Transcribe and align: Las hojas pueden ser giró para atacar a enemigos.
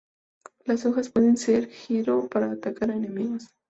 Las 0.65 0.87
hojas 0.87 1.09
pueden 1.11 1.37
ser 1.37 1.67
giró 1.69 2.27
para 2.27 2.51
atacar 2.53 2.89
a 2.89 2.95
enemigos. 2.95 3.49